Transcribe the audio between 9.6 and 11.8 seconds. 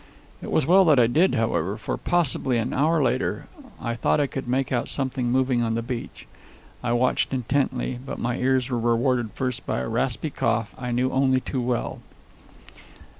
by a raspy cough I knew only too